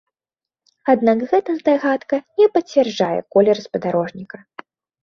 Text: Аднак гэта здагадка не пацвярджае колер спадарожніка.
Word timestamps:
Аднак 0.93 1.19
гэта 1.33 1.49
здагадка 1.59 2.15
не 2.43 2.47
пацвярджае 2.57 3.15
колер 3.37 3.57
спадарожніка. 3.69 4.37